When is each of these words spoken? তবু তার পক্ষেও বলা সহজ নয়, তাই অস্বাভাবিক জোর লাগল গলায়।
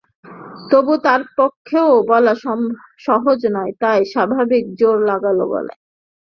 তবু 0.71 0.93
তার 1.05 1.21
পক্ষেও 1.37 1.91
বলা 2.09 2.33
সহজ 3.05 3.39
নয়, 3.55 3.71
তাই 3.81 3.99
অস্বাভাবিক 4.03 4.63
জোর 4.79 4.97
লাগল 5.09 5.39
গলায়। 5.51 5.79